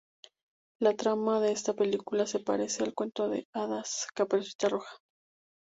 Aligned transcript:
La 0.79 0.95
trama 0.95 1.39
de 1.39 1.51
esta 1.51 1.75
película 1.75 2.25
se 2.25 2.39
parece 2.39 2.81
al 2.83 2.95
cuento 2.95 3.29
de 3.29 3.45
hadas 3.53 4.07
"Caperucita 4.15 4.67
Roja". 4.67 4.95